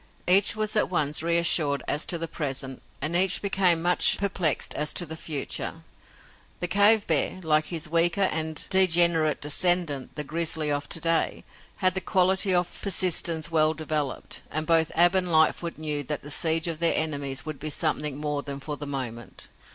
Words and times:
Each 0.27 0.55
was 0.55 0.75
at 0.75 0.89
once 0.89 1.21
reassured 1.21 1.83
as 1.87 2.07
to 2.07 2.17
the 2.17 2.27
present, 2.27 2.81
and 3.03 3.15
each 3.15 3.39
became 3.39 3.83
much 3.83 4.17
perplexed 4.17 4.73
as 4.73 4.95
to 4.95 5.05
the 5.05 5.15
future. 5.15 5.83
The 6.59 6.67
cave 6.67 7.05
bear, 7.05 7.39
like 7.43 7.67
his 7.67 7.87
weaker 7.87 8.23
and 8.23 8.65
degenerate 8.71 9.41
descendant, 9.41 10.15
the 10.15 10.23
grizzly 10.23 10.71
of 10.71 10.89
to 10.89 10.99
day, 10.99 11.43
had 11.77 11.93
the 11.93 12.01
quality 12.01 12.51
of 12.51 12.81
persistence 12.81 13.51
well 13.51 13.75
developed, 13.75 14.41
and 14.49 14.65
both 14.65 14.91
Ab 14.95 15.13
and 15.13 15.31
Lightfoot 15.31 15.77
knew 15.77 16.01
that 16.05 16.23
the 16.23 16.31
siege 16.31 16.67
of 16.67 16.79
their 16.79 16.95
enemies 16.95 17.45
would 17.45 17.59
be 17.59 17.69
something 17.69 18.17
more 18.17 18.41
than 18.41 18.59
for 18.59 18.75
the 18.77 18.87
moment. 18.87 19.49